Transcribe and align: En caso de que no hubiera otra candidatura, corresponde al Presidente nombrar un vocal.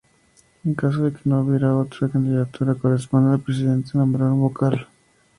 En 0.65 0.73
caso 0.79 1.03
de 1.03 1.13
que 1.13 1.21
no 1.29 1.41
hubiera 1.41 1.77
otra 1.77 2.09
candidatura, 2.09 2.73
corresponde 2.73 3.33
al 3.35 3.39
Presidente 3.39 3.91
nombrar 3.99 4.29
un 4.31 4.39
vocal. 4.39 4.87